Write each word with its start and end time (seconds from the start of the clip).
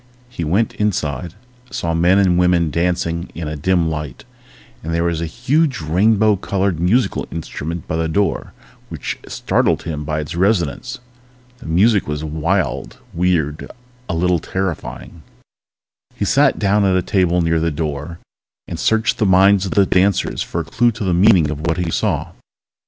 He 0.29 0.43
went 0.43 0.73
inside, 0.77 1.35
saw 1.69 1.93
men 1.93 2.17
and 2.17 2.39
women 2.39 2.71
dancing 2.71 3.29
in 3.35 3.47
a 3.47 3.55
dim 3.55 3.87
light, 3.87 4.25
and 4.83 4.91
there 4.91 5.03
was 5.03 5.21
a 5.21 5.27
huge, 5.27 5.79
rainbow 5.79 6.37
colored 6.37 6.79
musical 6.79 7.27
instrument 7.31 7.87
by 7.87 7.97
the 7.97 8.07
door 8.07 8.51
which 8.89 9.19
startled 9.27 9.83
him 9.83 10.03
by 10.03 10.19
its 10.19 10.33
resonance. 10.33 10.97
The 11.59 11.67
music 11.67 12.07
was 12.07 12.23
wild, 12.23 12.97
weird, 13.13 13.69
a 14.09 14.15
little 14.15 14.39
terrifying. 14.39 15.21
He 16.15 16.25
sat 16.25 16.57
down 16.57 16.83
at 16.83 16.95
a 16.97 17.03
table 17.03 17.39
near 17.43 17.59
the 17.59 17.69
door 17.69 18.17
and 18.67 18.79
searched 18.79 19.19
the 19.19 19.27
minds 19.27 19.65
of 19.67 19.73
the 19.73 19.85
dancers 19.85 20.41
for 20.41 20.61
a 20.61 20.65
clue 20.65 20.89
to 20.93 21.03
the 21.03 21.13
meaning 21.13 21.51
of 21.51 21.67
what 21.67 21.77
he 21.77 21.91
saw. 21.91 22.31